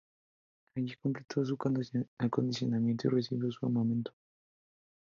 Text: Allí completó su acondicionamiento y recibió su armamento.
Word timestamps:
Allí 0.75 0.95
completó 0.95 1.45
su 1.45 1.55
acondicionamiento 2.17 3.07
y 3.07 3.11
recibió 3.11 3.51
su 3.51 3.63
armamento. 3.67 4.11